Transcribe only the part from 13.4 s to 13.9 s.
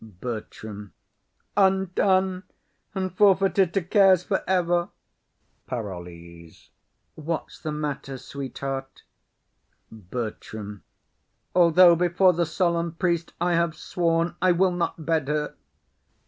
have